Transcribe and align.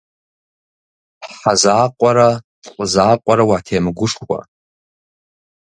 Хьэ 1.37 1.53
закъуэрэ, 1.61 2.29
лӏы 2.71 2.85
закъуэрэ 2.93 3.43
уатемыгушхуэ. 3.49 4.39